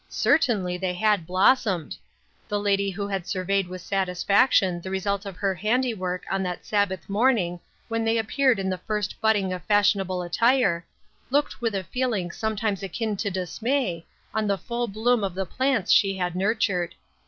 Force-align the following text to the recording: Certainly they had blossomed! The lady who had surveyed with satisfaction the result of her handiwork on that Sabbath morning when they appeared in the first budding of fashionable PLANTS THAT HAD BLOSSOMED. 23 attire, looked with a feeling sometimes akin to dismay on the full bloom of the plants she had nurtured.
Certainly 0.09 0.79
they 0.79 0.95
had 0.95 1.27
blossomed! 1.27 1.95
The 2.47 2.59
lady 2.59 2.89
who 2.89 3.07
had 3.07 3.27
surveyed 3.27 3.67
with 3.67 3.81
satisfaction 3.83 4.81
the 4.81 4.89
result 4.89 5.27
of 5.27 5.35
her 5.35 5.53
handiwork 5.53 6.23
on 6.31 6.41
that 6.41 6.65
Sabbath 6.65 7.07
morning 7.07 7.59
when 7.87 8.03
they 8.03 8.17
appeared 8.17 8.57
in 8.57 8.67
the 8.67 8.79
first 8.79 9.21
budding 9.21 9.53
of 9.53 9.61
fashionable 9.65 10.17
PLANTS 10.17 10.37
THAT 10.39 10.45
HAD 10.47 10.57
BLOSSOMED. 10.57 11.29
23 11.29 11.37
attire, 11.37 11.39
looked 11.39 11.61
with 11.61 11.75
a 11.75 11.89
feeling 11.91 12.31
sometimes 12.31 12.81
akin 12.81 13.15
to 13.17 13.29
dismay 13.29 14.03
on 14.33 14.47
the 14.47 14.57
full 14.57 14.87
bloom 14.87 15.23
of 15.23 15.35
the 15.35 15.45
plants 15.45 15.91
she 15.91 16.17
had 16.17 16.35
nurtured. 16.35 16.95